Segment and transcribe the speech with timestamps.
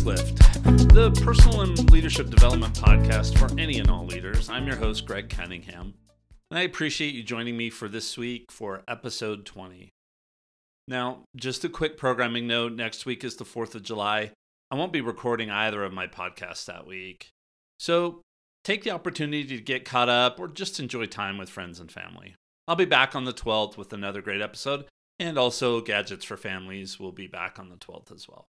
[0.00, 4.48] Leaders Lift, the personal and leadership development podcast for any and all leaders.
[4.48, 5.94] I'm your host, Greg Cunningham,
[6.50, 9.90] and I appreciate you joining me for this week for episode 20.
[10.88, 14.32] Now, just a quick programming note next week is the 4th of July.
[14.70, 17.28] I won't be recording either of my podcasts that week.
[17.78, 18.22] So
[18.64, 22.36] take the opportunity to get caught up or just enjoy time with friends and family.
[22.66, 24.86] I'll be back on the 12th with another great episode,
[25.18, 28.46] and also Gadgets for Families will be back on the 12th as well.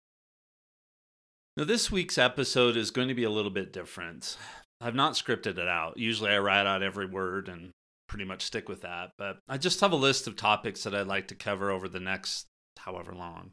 [1.61, 4.39] Now, this week's episode is going to be a little bit different.
[4.81, 5.99] I've not scripted it out.
[5.99, 7.73] Usually I write out every word and
[8.09, 11.07] pretty much stick with that, but I just have a list of topics that I'd
[11.07, 12.47] like to cover over the next
[12.79, 13.51] however long.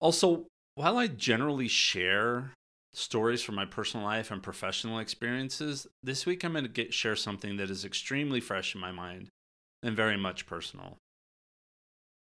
[0.00, 2.54] Also, while I generally share
[2.92, 7.14] stories from my personal life and professional experiences, this week I'm going to get, share
[7.14, 9.28] something that is extremely fresh in my mind
[9.80, 10.96] and very much personal.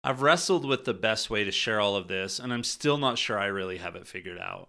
[0.05, 3.17] I've wrestled with the best way to share all of this, and I'm still not
[3.17, 4.67] sure I really have it figured out.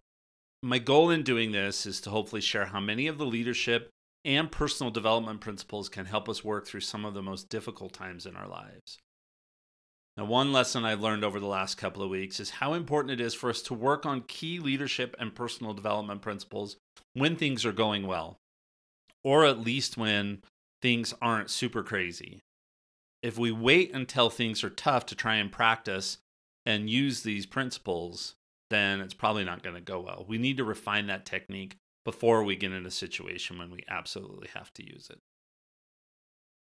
[0.62, 3.90] My goal in doing this is to hopefully share how many of the leadership
[4.24, 8.26] and personal development principles can help us work through some of the most difficult times
[8.26, 8.98] in our lives.
[10.16, 13.20] Now, one lesson I've learned over the last couple of weeks is how important it
[13.20, 16.76] is for us to work on key leadership and personal development principles
[17.12, 18.38] when things are going well,
[19.24, 20.42] or at least when
[20.80, 22.43] things aren't super crazy
[23.24, 26.18] if we wait until things are tough to try and practice
[26.66, 28.34] and use these principles,
[28.68, 30.26] then it's probably not going to go well.
[30.28, 34.48] We need to refine that technique before we get in a situation when we absolutely
[34.52, 35.20] have to use it.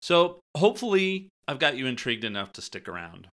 [0.00, 3.26] So, hopefully, I've got you intrigued enough to stick around.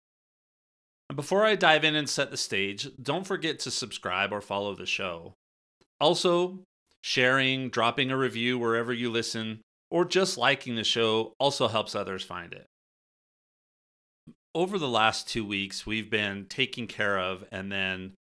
[1.07, 4.73] And before I dive in and set the stage, don't forget to subscribe or follow
[4.73, 5.33] the show.
[5.99, 6.61] Also,
[7.03, 12.23] sharing, dropping a review wherever you listen, or just liking the show also helps others
[12.23, 12.65] find it
[14.55, 18.13] over the last two weeks, we've been taking care of and then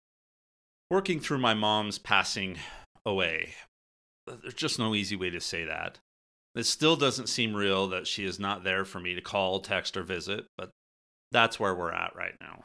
[0.91, 2.56] working through my mom's passing
[3.05, 3.55] away.
[4.27, 5.99] There's just no easy way to say that.
[6.55, 9.97] It still doesn't seem real that she is not there for me to call, text,
[9.97, 10.71] or visit, but
[11.31, 12.65] that's where we're at right now.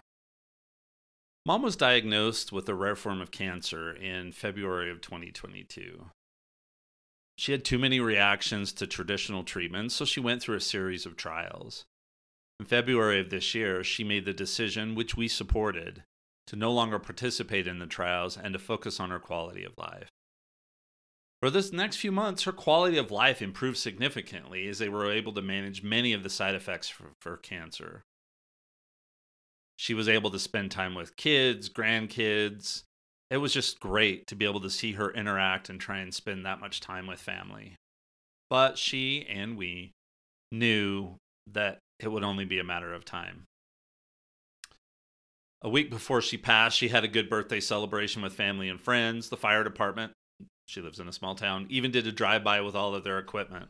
[1.45, 6.06] Mom was diagnosed with a rare form of cancer in February of 2022.
[7.38, 11.16] She had too many reactions to traditional treatments, so she went through a series of
[11.16, 11.85] trials.
[12.59, 16.03] In February of this year, she made the decision, which we supported,
[16.47, 20.09] to no longer participate in the trials and to focus on her quality of life.
[21.41, 25.33] For this next few months, her quality of life improved significantly as they were able
[25.33, 28.03] to manage many of the side effects for, cancer.
[29.77, 32.83] She was able to spend time with kids, grandkids.
[33.29, 36.45] It was just great to be able to see her interact and try and spend
[36.45, 37.75] that much time with family.
[38.49, 39.91] But she and we
[40.51, 41.17] knew
[41.51, 43.44] that it would only be a matter of time.
[45.61, 49.29] A week before she passed, she had a good birthday celebration with family and friends.
[49.29, 50.13] The fire department,
[50.67, 53.17] she lives in a small town, even did a drive by with all of their
[53.17, 53.69] equipment.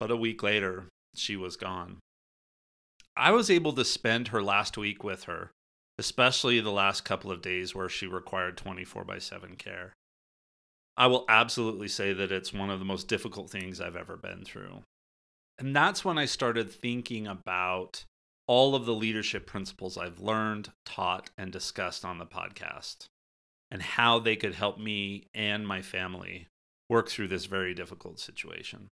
[0.00, 1.98] But a week later, she was gone.
[3.16, 5.50] I was able to spend her last week with her,
[5.98, 9.92] especially the last couple of days where she required 24 by 7 care.
[10.96, 14.44] I will absolutely say that it's one of the most difficult things I've ever been
[14.44, 14.82] through.
[15.62, 18.04] And that's when I started thinking about
[18.48, 23.06] all of the leadership principles I've learned, taught, and discussed on the podcast
[23.70, 26.48] and how they could help me and my family
[26.90, 28.88] work through this very difficult situation.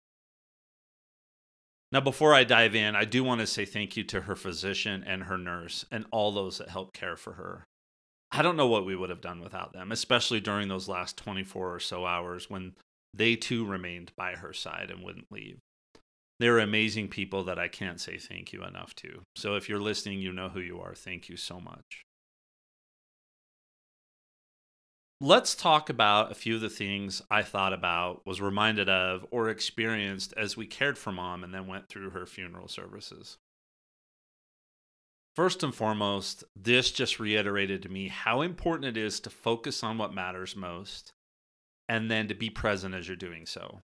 [1.92, 5.04] Now, before I dive in, I do want to say thank you to her physician
[5.06, 7.64] and her nurse and all those that helped care for her.
[8.32, 11.76] I don't know what we would have done without them, especially during those last 24
[11.76, 12.74] or so hours when
[13.14, 15.60] they too remained by her side and wouldn't leave
[16.40, 19.22] they're amazing people that I can't say thank you enough to.
[19.36, 20.94] So if you're listening, you know who you are.
[20.94, 22.06] Thank you so much.
[25.22, 29.50] Let's talk about a few of the things I thought about, was reminded of, or
[29.50, 33.38] experienced as we cared for mom and then went through her funeral services.
[35.34, 39.98] First and foremost, this just reiterated to me how important it is to focus on
[39.98, 41.14] what matters most
[41.88, 43.80] and then to be present as you're doing so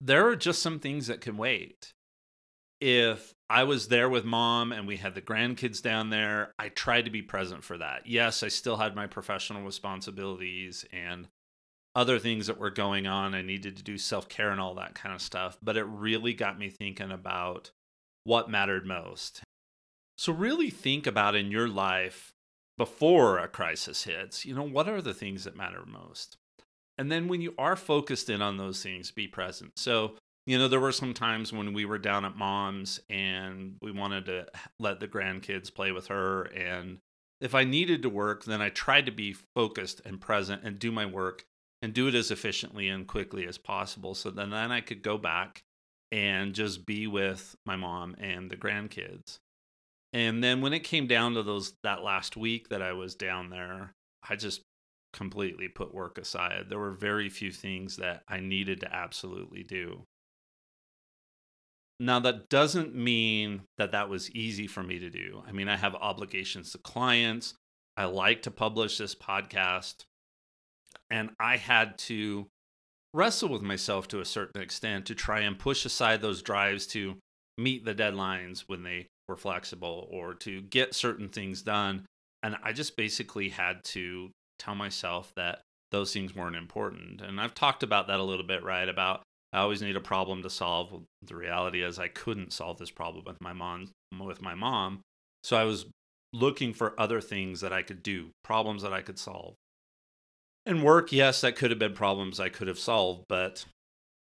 [0.00, 1.92] there are just some things that can wait.
[2.80, 7.06] If I was there with mom and we had the grandkids down there, I tried
[7.06, 8.06] to be present for that.
[8.06, 11.28] Yes, I still had my professional responsibilities and
[11.94, 13.34] other things that were going on.
[13.34, 16.34] I needed to do self care and all that kind of stuff, but it really
[16.34, 17.72] got me thinking about
[18.22, 19.42] what mattered most.
[20.16, 22.32] So, really think about in your life
[22.76, 26.36] before a crisis hits, you know, what are the things that matter most?
[26.98, 29.72] And then when you are focused in on those things, be present.
[29.76, 30.14] So,
[30.46, 34.26] you know, there were some times when we were down at mom's and we wanted
[34.26, 34.46] to
[34.80, 36.98] let the grandkids play with her and
[37.40, 40.90] if I needed to work, then I tried to be focused and present and do
[40.90, 41.44] my work
[41.82, 44.14] and do it as efficiently and quickly as possible.
[44.14, 45.62] So then, then I could go back
[46.10, 49.38] and just be with my mom and the grandkids.
[50.12, 53.50] And then when it came down to those that last week that I was down
[53.50, 53.92] there,
[54.28, 54.62] I just
[55.12, 56.66] completely put work aside.
[56.68, 60.04] There were very few things that I needed to absolutely do.
[62.00, 65.42] Now, that doesn't mean that that was easy for me to do.
[65.46, 67.54] I mean, I have obligations to clients.
[67.96, 70.04] I like to publish this podcast.
[71.10, 72.46] And I had to
[73.12, 77.16] wrestle with myself to a certain extent to try and push aside those drives to
[77.56, 82.06] meet the deadlines when they were flexible or to get certain things done.
[82.42, 85.60] And I just basically had to tell myself that
[85.90, 87.20] those things weren't important.
[87.20, 88.88] And I've talked about that a little bit, right?
[88.88, 89.22] About
[89.52, 91.02] I always need a problem to solve.
[91.22, 93.90] The reality is I couldn't solve this problem with my mom
[94.20, 95.00] with my mom.
[95.42, 95.86] So I was
[96.32, 99.54] looking for other things that I could do, problems that I could solve.
[100.66, 103.64] And work, yes, that could have been problems I could have solved, but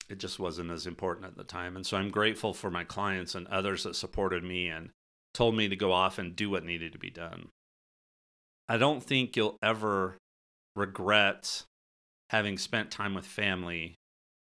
[0.08, 1.76] it just wasn't as important at the time.
[1.76, 4.90] And so I'm grateful for my clients and others that supported me and
[5.34, 7.48] told me to go off and do what needed to be done.
[8.70, 10.17] I don't think you'll ever
[10.76, 11.64] regret
[12.31, 13.96] having spent time with family,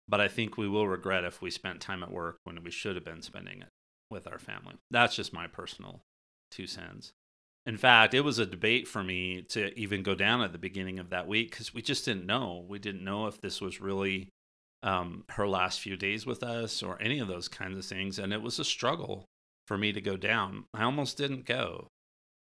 [0.09, 2.97] but I think we will regret if we spent time at work when we should
[2.97, 3.69] have been spending it
[4.11, 4.75] with our family.
[4.91, 6.01] That's just my personal
[6.51, 7.13] two cents.
[7.65, 10.99] In fact, it was a debate for me to even go down at the beginning
[10.99, 12.65] of that week because we just didn't know.
[12.67, 14.31] We didn't know if this was really
[14.83, 18.19] um, her last few days with us or any of those kinds of things.
[18.19, 19.27] And it was a struggle
[19.69, 20.65] for me to go down.
[20.75, 21.87] I almost didn't go.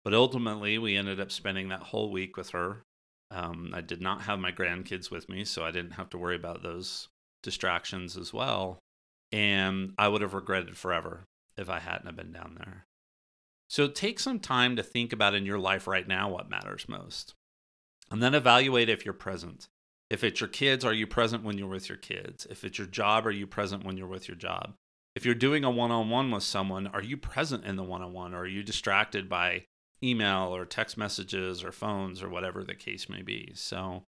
[0.04, 2.82] But ultimately, we ended up spending that whole week with her.
[3.30, 6.36] Um, I did not have my grandkids with me, so I didn't have to worry
[6.36, 7.08] about those
[7.42, 8.78] distractions as well.
[9.30, 11.24] And I would have regretted forever
[11.56, 12.84] if I hadn't have been down there.
[13.68, 17.32] So take some time to think about in your life right now what matters most.
[18.10, 19.68] And then evaluate if you're present.
[20.10, 22.46] If it's your kids, are you present when you're with your kids?
[22.50, 24.74] If it's your job, are you present when you're with your job?
[25.14, 28.02] If you're doing a one on one with someone, are you present in the one
[28.02, 29.64] on one or are you distracted by
[30.02, 33.52] email or text messages or phones or whatever the case may be?
[33.54, 34.04] So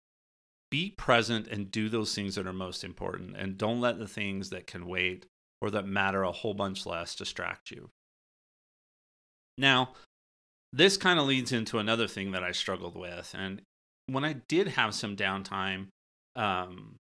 [0.71, 4.50] be present and do those things that are most important and don't let the things
[4.50, 5.27] that can wait
[5.61, 7.91] or that matter a whole bunch less distract you.
[9.59, 9.93] Now,
[10.73, 13.35] this kind of leads into another thing that I struggled with.
[13.39, 13.61] And
[14.06, 15.89] when I did have some downtime,
[16.35, 16.97] um,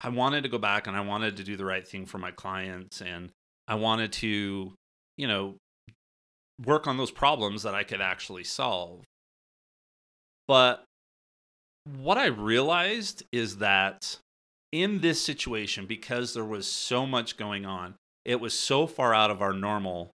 [0.00, 2.30] I wanted to go back and I wanted to do the right thing for my
[2.30, 3.02] clients.
[3.02, 3.30] And
[3.68, 4.72] I wanted to,
[5.18, 5.56] you know,
[6.64, 9.04] work on those problems that I could actually solve.
[10.48, 10.84] But
[12.00, 14.18] what I realized is that
[14.72, 17.94] in this situation, because there was so much going on,
[18.24, 20.10] it was so far out of our normal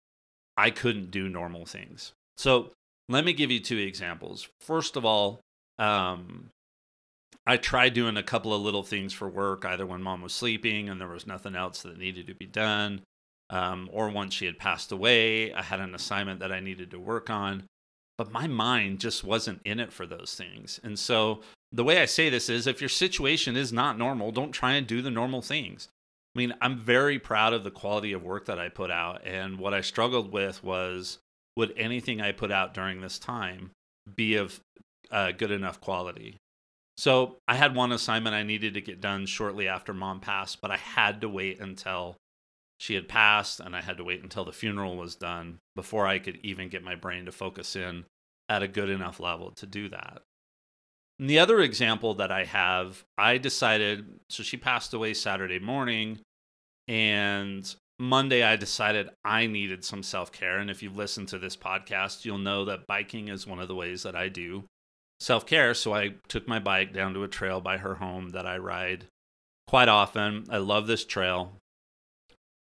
[0.56, 2.12] I couldn't do normal things.
[2.36, 2.72] So
[3.08, 4.48] let me give you two examples.
[4.60, 5.40] First of all,
[5.78, 6.50] um,
[7.46, 10.90] I tried doing a couple of little things for work, either when mom was sleeping
[10.90, 13.00] and there was nothing else that needed to be done,
[13.50, 17.00] um, or once she had passed away, I had an assignment that I needed to
[17.00, 17.64] work on.
[18.16, 20.78] But my mind just wasn't in it for those things.
[20.82, 21.40] And so
[21.72, 24.86] the way I say this is if your situation is not normal, don't try and
[24.86, 25.88] do the normal things.
[26.34, 29.26] I mean, I'm very proud of the quality of work that I put out.
[29.26, 31.18] And what I struggled with was
[31.56, 33.70] would anything I put out during this time
[34.14, 34.60] be of
[35.10, 36.36] uh, good enough quality?
[36.98, 40.70] So I had one assignment I needed to get done shortly after mom passed, but
[40.70, 42.16] I had to wait until
[42.80, 46.18] she had passed and I had to wait until the funeral was done before I
[46.18, 48.06] could even get my brain to focus in
[48.48, 50.22] at a good enough level to do that.
[51.18, 56.20] And the other example that I have, I decided, so she passed away Saturday morning,
[56.88, 60.56] and Monday I decided I needed some self care.
[60.56, 63.74] And if you've listened to this podcast, you'll know that biking is one of the
[63.74, 64.64] ways that I do
[65.20, 65.74] self care.
[65.74, 69.04] So I took my bike down to a trail by her home that I ride
[69.68, 70.46] quite often.
[70.48, 71.59] I love this trail.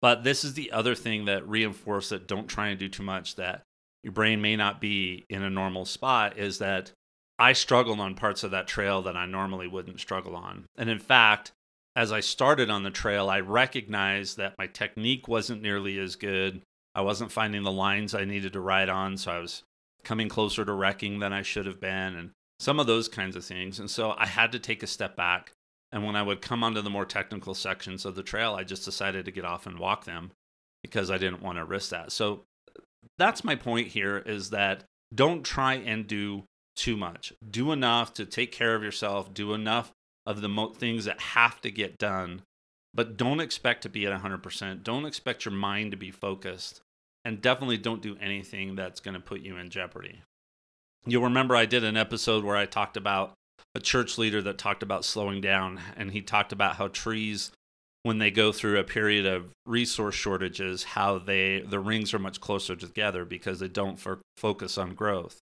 [0.02, 3.36] But this is the other thing that reinforced that don't try and do too much,
[3.36, 3.64] that
[4.04, 6.92] your brain may not be in a normal spot, is that
[7.40, 10.66] I struggled on parts of that trail that I normally wouldn't struggle on.
[10.78, 11.52] And in fact,
[11.96, 16.62] as I started on the trail, I recognized that my technique wasn't nearly as good.
[16.94, 19.64] I wasn't finding the lines I needed to ride on, so I was
[20.04, 23.44] coming closer to wrecking than I should have been, and some of those kinds of
[23.44, 23.80] things.
[23.80, 25.52] And so I had to take a step back.
[25.96, 28.84] And when I would come onto the more technical sections of the trail, I just
[28.84, 30.32] decided to get off and walk them
[30.84, 32.12] because I didn't want to risk that.
[32.12, 32.44] So
[33.18, 34.84] that's my point here is that
[35.14, 36.44] don't try and do
[36.76, 37.32] too much.
[37.50, 39.34] Do enough to take care of yourself.
[39.34, 39.94] Do enough
[40.26, 42.42] of the mo- things that have to get done,
[42.94, 44.84] but don't expect to be at 100%.
[44.84, 46.82] Don't expect your mind to be focused
[47.24, 50.24] and definitely don't do anything that's going to put you in jeopardy.
[51.06, 53.34] You'll remember I did an episode where I talked about
[53.76, 57.52] a church leader that talked about slowing down, and he talked about how trees,
[58.04, 62.40] when they go through a period of resource shortages, how they the rings are much
[62.40, 65.40] closer together because they don't f- focus on growth,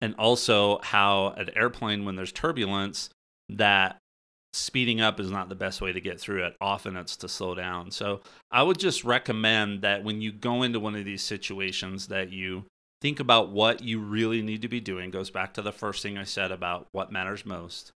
[0.00, 3.08] and also how an airplane, when there's turbulence,
[3.48, 3.96] that
[4.52, 6.54] speeding up is not the best way to get through it.
[6.60, 7.90] Often it's to slow down.
[7.90, 8.20] So
[8.52, 12.64] I would just recommend that when you go into one of these situations that you
[13.04, 15.10] think about what you really need to be doing.
[15.10, 17.92] Goes back to the first thing I said about what matters most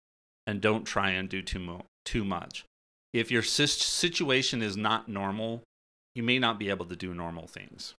[0.46, 2.66] and don't try and do too mo- too much.
[3.14, 5.62] If your situation is not normal,
[6.14, 7.94] you may not be able to do normal things.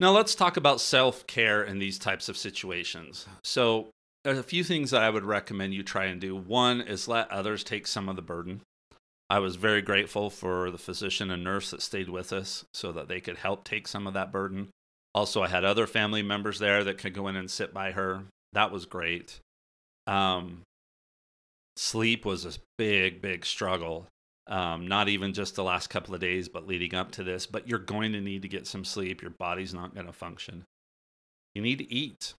[0.00, 3.26] Now let's talk about self-care in these types of situations.
[3.44, 3.90] So,
[4.24, 6.34] there's a few things that I would recommend you try and do.
[6.34, 8.62] One is let others take some of the burden.
[9.30, 13.06] I was very grateful for the physician and nurse that stayed with us so that
[13.06, 14.70] they could help take some of that burden.
[15.14, 18.22] Also, I had other family members there that could go in and sit by her.
[18.52, 19.40] That was great.
[20.06, 20.62] Um,
[21.76, 24.06] sleep was a big, big struggle.
[24.46, 27.46] Um, not even just the last couple of days, but leading up to this.
[27.46, 29.22] But you're going to need to get some sleep.
[29.22, 30.64] Your body's not going to function.
[31.54, 32.34] You need to eat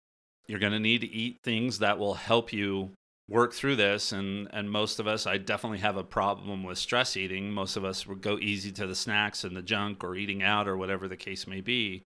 [0.48, 2.92] you're going to need to eat things that will help you
[3.30, 7.16] work through this and and most of us I definitely have a problem with stress
[7.16, 7.52] eating.
[7.52, 10.68] Most of us would go easy to the snacks and the junk or eating out
[10.68, 12.04] or whatever the case may be.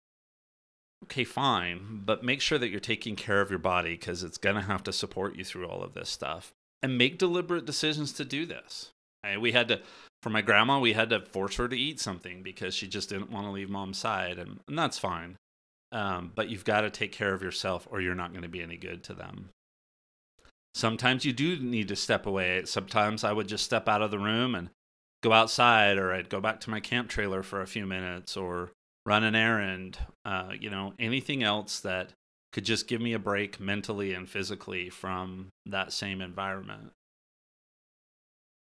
[1.05, 4.57] Okay, fine, but make sure that you're taking care of your body cuz it's going
[4.57, 6.53] to have to support you through all of this stuff.
[6.83, 8.91] And make deliberate decisions to do this.
[9.23, 9.83] And we had to
[10.23, 13.31] for my grandma, we had to force her to eat something because she just didn't
[13.31, 15.37] want to leave mom's side and, and that's fine.
[15.93, 18.63] Um, but you've got to take care of yourself or you're not going to be
[18.63, 19.51] any good to them.
[20.75, 22.65] Sometimes you do need to step away.
[22.65, 24.71] Sometimes I would just step out of the room and
[25.23, 28.73] go outside, or I'd go back to my camp trailer for a few minutes, or
[29.07, 29.99] run an errand.
[30.25, 32.13] Uh, you know, anything else that
[32.53, 36.93] could just give me a break mentally and physically from that same environment.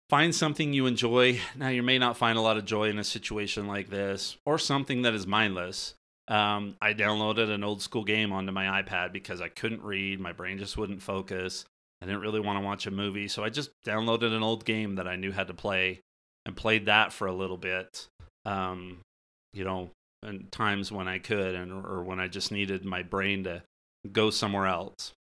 [0.10, 1.40] Find something you enjoy.
[1.56, 4.58] Now, you may not find a lot of joy in a situation like this, or
[4.58, 5.94] something that is mindless.
[6.30, 10.20] Um, I downloaded an old school game onto my iPad because I couldn't read.
[10.20, 11.66] My brain just wouldn't focus.
[12.02, 13.28] I didn't really want to watch a movie.
[13.28, 16.02] So I just downloaded an old game that I knew how to play
[16.46, 18.08] and played that for a little bit.
[18.46, 19.00] Um,
[19.54, 19.92] you know,
[20.24, 23.64] and times when I could and or when I just needed my brain to
[24.12, 25.14] go somewhere else.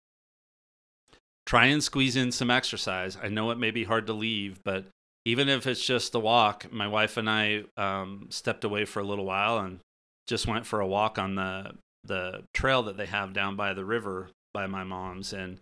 [1.45, 3.17] Try and squeeze in some exercise.
[3.21, 4.85] I know it may be hard to leave, but
[5.23, 9.05] even if it's just a walk, my wife and I um, stepped away for a
[9.05, 9.79] little while and
[10.27, 11.71] just went for a walk on the
[12.03, 15.59] the trail that they have down by the river by my mom's and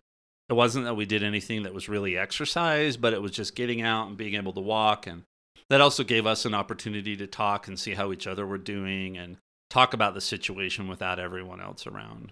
[0.48, 3.82] it wasn't that we did anything that was really exercise but it was just getting
[3.82, 5.24] out and being able to walk and
[5.70, 9.18] that also gave us an opportunity to talk and see how each other were doing
[9.18, 9.38] and
[9.70, 12.32] talk about the situation without everyone else around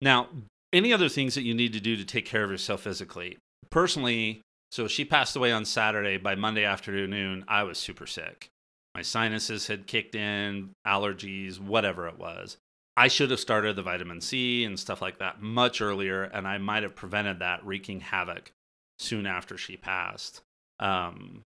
[0.00, 0.28] now
[0.72, 3.36] any other things that you need to do to take care of yourself physically
[3.70, 8.50] personally so she passed away on saturday by monday afternoon i was super sick
[8.96, 12.56] my sinuses had kicked in, allergies, whatever it was.
[12.96, 16.56] I should have started the vitamin C and stuff like that much earlier, and I
[16.56, 18.52] might have prevented that wreaking havoc
[18.98, 20.40] soon after she passed.
[20.80, 21.42] Um,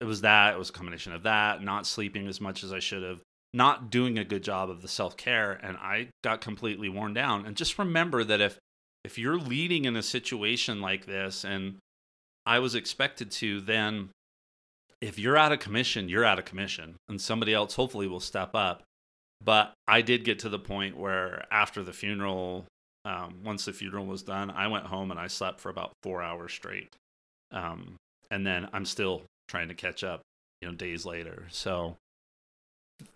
[0.00, 2.78] it was that, it was a combination of that, not sleeping as much as I
[2.78, 3.20] should have,
[3.52, 7.46] not doing a good job of the self care, and I got completely worn down.
[7.46, 8.58] And just remember that if
[9.04, 11.76] if you're leading in a situation like this, and
[12.46, 14.10] I was expected to then
[15.00, 18.54] if you're out of commission, you're out of commission, and somebody else hopefully will step
[18.54, 18.82] up.
[19.42, 22.66] But I did get to the point where after the funeral,
[23.06, 26.22] um, once the funeral was done, I went home and I slept for about four
[26.22, 26.94] hours straight.
[27.50, 27.96] Um,
[28.30, 30.22] and then I'm still trying to catch up,
[30.60, 31.46] you know, days later.
[31.50, 31.96] So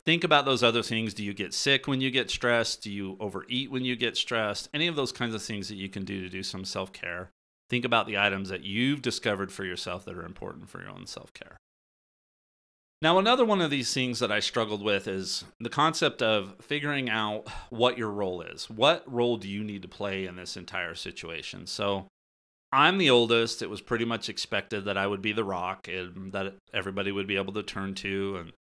[0.05, 1.15] think about those other things.
[1.15, 2.83] Do you get sick when you get stressed?
[2.83, 4.69] Do you overeat when you get stressed?
[4.75, 7.31] Any of those kinds of things that you can do to do some self care.
[7.71, 11.07] Think about the items that you've discovered for yourself that are important for your own
[11.07, 11.59] self care.
[13.03, 17.11] Now, another one of these things that I struggled with is the concept of figuring
[17.11, 18.71] out what your role is.
[18.71, 21.67] What role do you need to play in this entire situation?
[21.67, 22.07] So,
[22.75, 23.63] I'm the oldest.
[23.63, 27.29] It was pretty much expected that I would be the rock and that everybody would
[27.29, 28.39] be able to turn to.
[28.41, 28.53] And,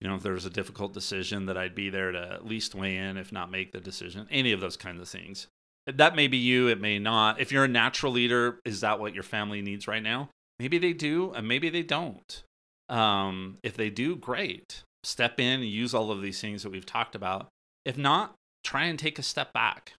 [0.00, 2.74] you know, if there was a difficult decision, that I'd be there to at least
[2.74, 5.46] weigh in, if not make the decision, any of those kinds of things.
[5.86, 7.38] That may be you, it may not.
[7.38, 10.30] If you're a natural leader, is that what your family needs right now?
[10.58, 12.42] Maybe they do, and maybe they don't.
[12.88, 14.82] Um, if they do, great.
[15.04, 17.48] Step in and use all of these things that we've talked about.
[17.84, 19.92] If not, try and take a step back.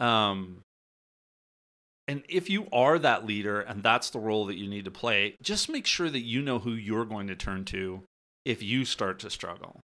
[0.00, 0.62] Um,
[2.10, 5.36] and if you are that leader and that's the role that you need to play,
[5.40, 8.02] just make sure that you know who you're going to turn to
[8.44, 9.78] if you start to struggle.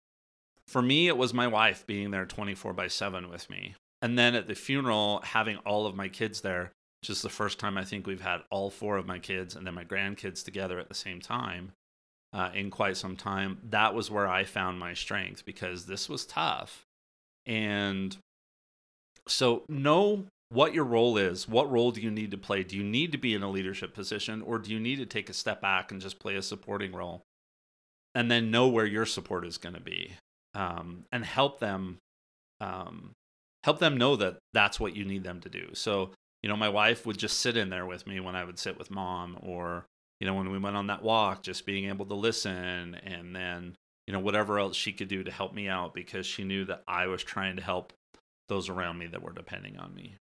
[0.70, 3.76] For me, it was my wife being there 24 by 7 with me.
[4.02, 7.60] And then at the funeral, having all of my kids there, which is the first
[7.60, 10.80] time I think we've had all four of my kids and then my grandkids together
[10.80, 11.74] at the same time
[12.32, 13.58] uh, in quite some time.
[13.70, 16.86] That was where I found my strength because this was tough.
[17.46, 18.16] And
[19.28, 21.48] so, know what your role is.
[21.48, 22.64] What role do you need to play?
[22.64, 25.30] Do you need to be in a leadership position or do you need to take
[25.30, 27.24] a step back and just play a supporting role?
[28.16, 30.14] And then know where your support is going to be
[30.54, 31.98] um, and help them.
[32.62, 33.12] Um,
[33.64, 35.70] help them know that that's what you need them to do.
[35.74, 38.60] So, you know, my wife would just sit in there with me when I would
[38.60, 39.86] sit with mom, or,
[40.20, 43.76] you know, when we went on that walk, just being able to listen and then,
[44.06, 46.84] you know, whatever else she could do to help me out because she knew that
[46.88, 47.94] I was trying to help
[48.50, 50.18] those around me that were depending on me.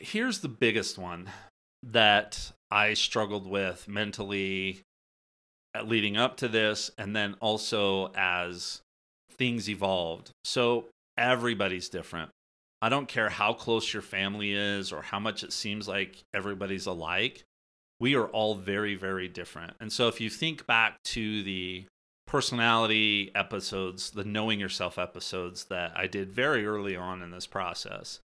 [0.00, 1.30] Here's the biggest one
[1.82, 4.82] that I struggled with mentally
[5.74, 8.80] uh, leading up to this, and then also as
[9.32, 10.30] things evolved.
[10.44, 10.86] So
[11.18, 12.30] everybody's different.
[12.80, 16.86] I don't care how close your family is or how much it seems like everybody's
[16.86, 17.44] alike.
[17.98, 19.74] We are all very, very different.
[19.80, 21.86] And so if you think back to the
[22.26, 28.20] personality episodes, the knowing yourself episodes that I did very early on in this process,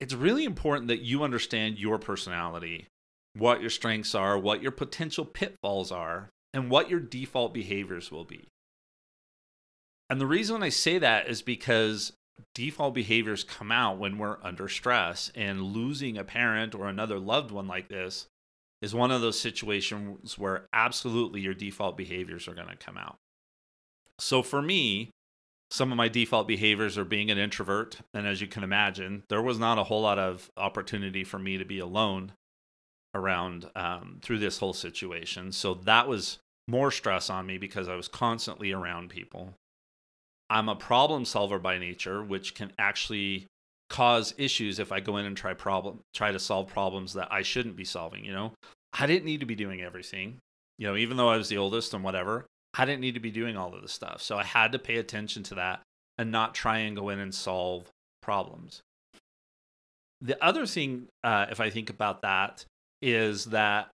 [0.00, 2.86] it's really important that you understand your personality,
[3.34, 8.24] what your strengths are, what your potential pitfalls are, and what your default behaviors will
[8.24, 8.46] be.
[10.10, 12.12] And the reason I say that is because
[12.54, 17.50] default behaviors come out when we're under stress, and losing a parent or another loved
[17.50, 18.26] one like this
[18.80, 23.16] is one of those situations where absolutely your default behaviors are going to come out.
[24.20, 25.10] So for me,
[25.70, 27.98] some of my default behaviors are being an introvert.
[28.14, 31.58] And as you can imagine, there was not a whole lot of opportunity for me
[31.58, 32.32] to be alone
[33.14, 35.52] around um, through this whole situation.
[35.52, 39.54] So that was more stress on me because I was constantly around people.
[40.50, 43.46] I'm a problem solver by nature, which can actually
[43.90, 47.42] cause issues if I go in and try problem try to solve problems that I
[47.42, 48.52] shouldn't be solving, you know.
[48.92, 50.38] I didn't need to be doing everything.
[50.78, 52.46] You know, even though I was the oldest and whatever,
[52.78, 54.22] I didn't need to be doing all of the stuff.
[54.22, 55.80] So I had to pay attention to that
[56.16, 57.90] and not try and go in and solve
[58.22, 58.82] problems.
[60.20, 62.64] The other thing, uh, if I think about that,
[63.02, 63.88] is that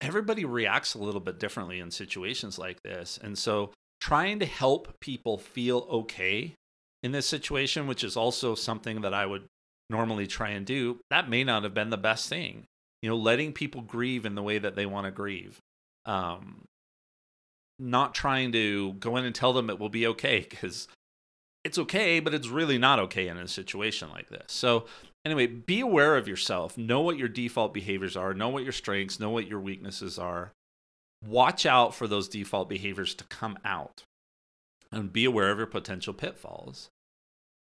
[0.00, 3.18] everybody reacts a little bit differently in situations like this.
[3.22, 3.70] And so
[4.00, 6.54] trying to help people feel okay
[7.02, 9.44] in this situation, which is also something that I would
[9.90, 12.64] normally try and do, that may not have been the best thing.
[13.02, 15.58] You know, letting people grieve in the way that they want to grieve.
[16.04, 16.64] Um,
[17.78, 20.88] not trying to go in and tell them it will be okay because
[21.64, 24.46] it's okay, but it's really not okay in a situation like this.
[24.48, 24.86] So,
[25.24, 26.78] anyway, be aware of yourself.
[26.78, 30.52] Know what your default behaviors are, know what your strengths, know what your weaknesses are,
[31.24, 34.02] watch out for those default behaviors to come out
[34.90, 36.88] and be aware of your potential pitfalls.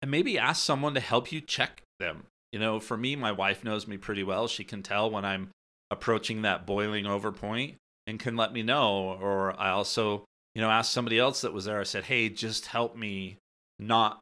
[0.01, 2.27] And maybe ask someone to help you check them.
[2.53, 4.47] You know, for me, my wife knows me pretty well.
[4.47, 5.51] She can tell when I'm
[5.91, 7.77] approaching that boiling over point
[8.09, 9.19] and can let me know.
[9.21, 11.79] Or I also, you know, asked somebody else that was there.
[11.79, 13.37] I said, hey, just help me
[13.79, 14.19] not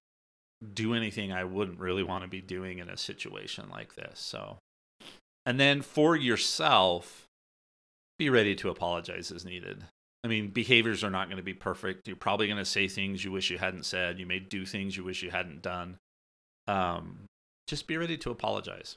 [0.74, 4.18] do anything I wouldn't really want to be doing in a situation like this.
[4.18, 4.58] So,
[5.46, 7.26] and then for yourself,
[8.18, 9.84] be ready to apologize as needed.
[10.24, 12.08] I mean, behaviors are not going to be perfect.
[12.08, 14.18] You're probably going to say things you wish you hadn't said.
[14.18, 15.98] You may do things you wish you hadn't done.
[16.66, 17.26] Um,
[17.68, 18.96] just be ready to apologize.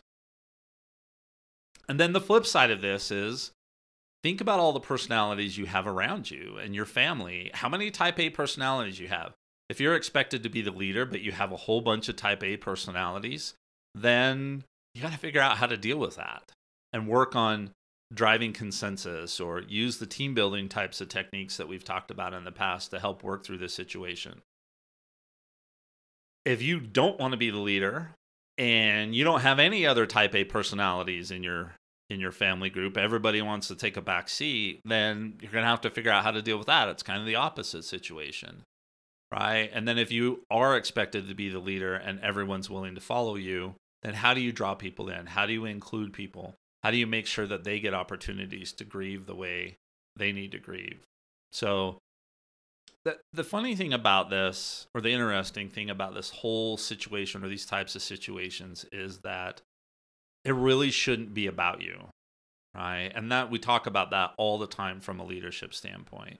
[1.87, 3.51] And then the flip side of this is
[4.23, 7.51] think about all the personalities you have around you and your family.
[7.53, 9.33] How many type A personalities you have?
[9.69, 12.43] If you're expected to be the leader, but you have a whole bunch of type
[12.43, 13.53] A personalities,
[13.93, 16.51] then you got to figure out how to deal with that
[16.91, 17.71] and work on
[18.13, 22.43] driving consensus or use the team building types of techniques that we've talked about in
[22.43, 24.41] the past to help work through this situation.
[26.45, 28.11] If you don't want to be the leader
[28.57, 31.73] and you don't have any other type A personalities in your
[32.09, 35.69] in your family group, everybody wants to take a back seat, then you're going to
[35.69, 36.89] have to figure out how to deal with that.
[36.89, 38.63] It's kind of the opposite situation.
[39.31, 39.69] Right?
[39.71, 43.35] And then if you are expected to be the leader and everyone's willing to follow
[43.35, 45.27] you, then how do you draw people in?
[45.27, 46.55] How do you include people?
[46.83, 49.77] how do you make sure that they get opportunities to grieve the way
[50.15, 50.99] they need to grieve
[51.51, 51.97] so
[53.05, 57.47] the, the funny thing about this or the interesting thing about this whole situation or
[57.47, 59.61] these types of situations is that
[60.45, 62.07] it really shouldn't be about you
[62.75, 66.39] right and that we talk about that all the time from a leadership standpoint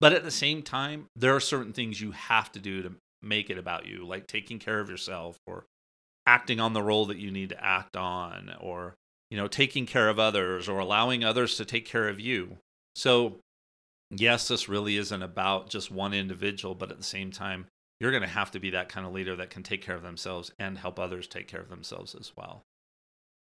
[0.00, 3.50] but at the same time there are certain things you have to do to make
[3.50, 5.64] it about you like taking care of yourself or
[6.26, 8.94] acting on the role that you need to act on or
[9.30, 12.58] you know, taking care of others or allowing others to take care of you.
[12.94, 13.40] So,
[14.10, 17.66] yes, this really isn't about just one individual, but at the same time,
[18.00, 20.02] you're going to have to be that kind of leader that can take care of
[20.02, 22.62] themselves and help others take care of themselves as well.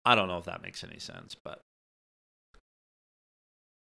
[0.05, 1.61] I don't know if that makes any sense, but.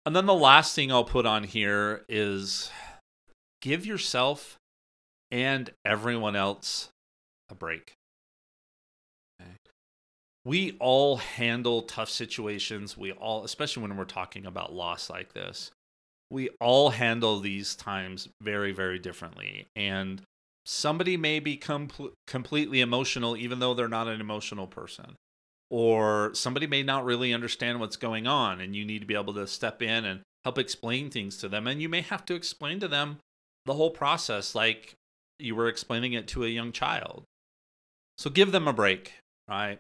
[0.06, 2.70] And then the last thing I'll put on here is
[3.62, 4.58] give yourself
[5.32, 6.90] and everyone else
[7.50, 7.94] a break.
[9.42, 9.52] Okay.
[10.46, 12.98] We all handle tough situations.
[12.98, 15.72] We all, especially when we're talking about loss like this,
[16.30, 19.68] we all handle these times very, very differently.
[19.76, 20.22] And
[20.66, 25.16] somebody may become com- completely emotional, even though they're not an emotional person.
[25.76, 29.34] Or somebody may not really understand what's going on, and you need to be able
[29.34, 31.66] to step in and help explain things to them.
[31.66, 33.18] And you may have to explain to them
[33.66, 34.94] the whole process like
[35.40, 37.24] you were explaining it to a young child.
[38.20, 39.14] So give them a break,
[39.50, 39.80] right?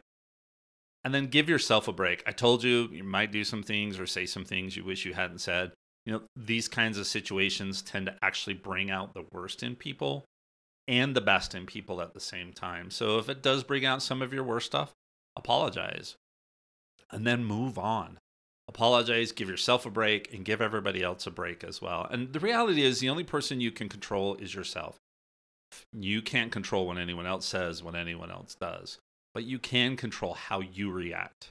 [1.03, 2.23] And then give yourself a break.
[2.25, 5.13] I told you you might do some things or say some things you wish you
[5.13, 5.73] hadn't said.
[6.08, 10.25] You know, these kinds of situations tend to actually bring out the worst in people
[10.88, 12.89] and the best in people at the same time.
[12.89, 14.91] So if it does bring out some of your worst stuff,
[15.36, 16.15] apologize
[17.12, 18.17] and then move on.
[18.67, 22.08] Apologize, give yourself a break, and give everybody else a break as well.
[22.10, 24.96] And the reality is, the only person you can control is yourself.
[25.91, 29.00] You can't control what anyone else says, what anyone else does,
[29.34, 31.50] but you can control how you react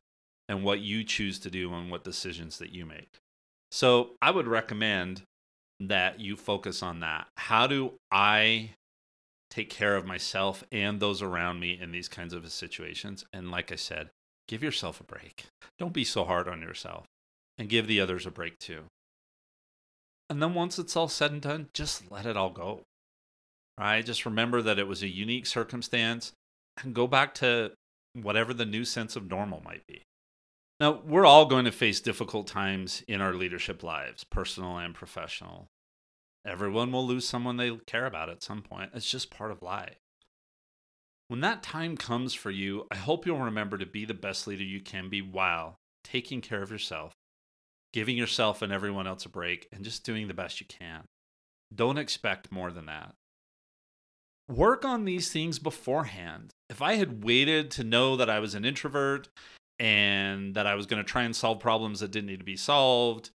[0.49, 3.19] and what you choose to do and what decisions that you make.
[3.71, 5.23] So I would recommend
[5.81, 7.27] that you focus on that.
[7.37, 8.71] How do I
[9.53, 13.25] take care of myself and those around me in these kinds of situations?
[13.33, 14.11] And like I said,
[14.49, 15.47] give yourself a break.
[15.79, 17.07] Don't be so hard on yourself
[17.59, 18.85] and give the others a break too.
[20.31, 22.83] And then once it's all said and done, just let it all go
[23.79, 24.05] right?
[24.05, 26.33] Just remember that it was a unique circumstance
[26.83, 27.73] and go back to
[28.15, 30.03] whatever the new sense of normal might be.
[30.81, 35.67] Now, we're all going to face difficult times in our leadership lives, personal and professional.
[36.45, 38.91] Everyone will lose someone they care about at some point.
[38.95, 39.99] It's just part of life.
[41.29, 44.65] When that time comes for you, I hope you'll remember to be the best leader
[44.65, 47.15] you can be while taking care of yourself,
[47.93, 51.05] giving yourself and everyone else a break, and just doing the best you can.
[51.75, 53.15] Don't expect more than that
[54.49, 56.53] work on these things beforehand.
[56.69, 59.29] If I had waited to know that I was an introvert
[59.79, 62.57] and that I was going to try and solve problems that didn't need to be
[62.57, 63.31] solved,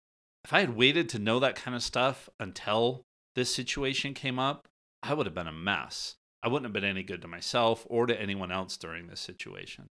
[0.44, 3.04] if I had waited to know that kind of stuff until
[3.36, 4.68] this situation came up,
[5.02, 6.16] I would have been a mess.
[6.42, 9.88] I wouldn't have been any good to myself or to anyone else during this situation.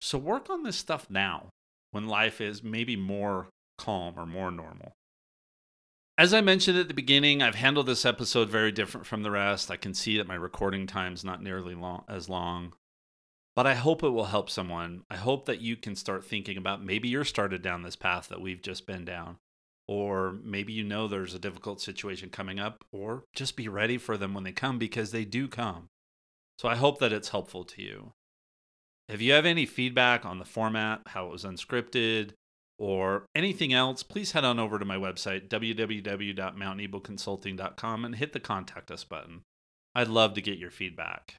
[0.00, 1.50] So work on this stuff now
[1.90, 4.92] when life is maybe more calm or more normal.
[6.16, 9.70] As I mentioned at the beginning, I've handled this episode very different from the rest.
[9.70, 12.74] I can see that my recording time's not nearly long, as long.
[13.56, 15.02] But I hope it will help someone.
[15.10, 18.40] I hope that you can start thinking about maybe you're started down this path that
[18.40, 19.38] we've just been down.
[19.90, 24.16] Or maybe you know there's a difficult situation coming up, or just be ready for
[24.16, 25.88] them when they come because they do come.
[26.60, 28.12] So I hope that it's helpful to you.
[29.08, 32.34] If you have any feedback on the format, how it was unscripted,
[32.78, 38.92] or anything else, please head on over to my website, www.mtneboconsulting.com, and hit the contact
[38.92, 39.40] us button.
[39.96, 41.34] I'd love to get your feedback.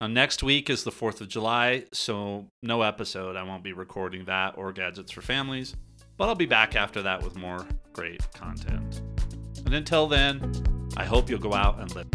[0.00, 3.36] Now, next week is the 4th of July, so no episode.
[3.36, 5.76] I won't be recording that or Gadgets for Families,
[6.18, 9.00] but I'll be back after that with more great content.
[9.64, 10.52] And until then,
[10.96, 12.08] I hope you'll go out and live.